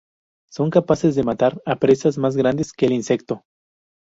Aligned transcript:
Son 0.49 0.71
capaces 0.71 1.13
de 1.13 1.21
matar 1.21 1.61
a 1.63 1.75
presas 1.75 2.17
más 2.17 2.35
grandes 2.35 2.73
que 2.73 2.87
el 2.87 2.91
insecto. 2.93 3.43